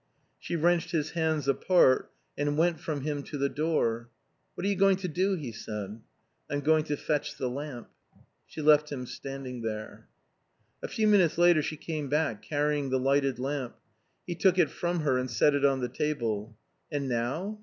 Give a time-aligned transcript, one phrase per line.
[0.39, 4.09] She wrenched his hands apart and went from him to the door.
[4.55, 6.01] "What are you going to do?" he said.
[6.49, 7.87] "I'm going to fetch the lamp."
[8.47, 10.07] She left him standing there.
[10.81, 13.75] A few minutes later she came back carrying the lighted lamp.
[14.25, 16.57] He took it from her and set it on the table.
[16.91, 17.59] "And now?"